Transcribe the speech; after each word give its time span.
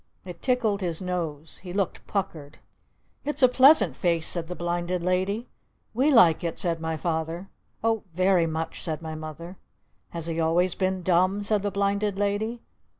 It 0.25 0.41
tickled 0.41 0.81
his 0.81 0.99
nose. 0.99 1.59
He 1.59 1.71
looked 1.73 2.07
puckered. 2.07 2.57
"It's 3.23 3.43
a 3.43 3.47
pleasant 3.47 3.95
face!" 3.95 4.25
said 4.25 4.47
the 4.47 4.55
Blinded 4.55 5.03
Lady. 5.03 5.47
"We 5.93 6.09
like 6.11 6.43
it!" 6.43 6.57
said 6.57 6.81
my 6.81 6.97
Father. 6.97 7.49
"Oh 7.83 8.01
very 8.15 8.47
much!" 8.47 8.81
said 8.81 9.03
my 9.03 9.13
Mother. 9.13 9.57
"Has 10.09 10.25
he 10.25 10.39
always 10.39 10.73
been 10.73 11.03
dumb?" 11.03 11.43
said 11.43 11.61
the 11.61 11.69
Blinded 11.69 12.17
Lady. 12.17 12.61